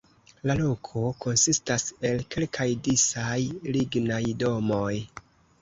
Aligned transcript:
La 0.51 0.53
loko 0.59 1.03
konsistas 1.25 1.85
el 2.11 2.25
kelkaj 2.37 2.67
disaj 2.89 3.39
lignaj 3.77 4.23
domoj. 4.47 4.95